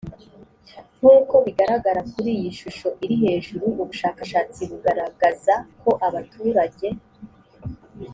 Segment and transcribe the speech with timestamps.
[0.97, 6.87] nk uko bigaragara kuri iyi shusho iri hejuru ubushakashatsi buragaragaza ko abaturage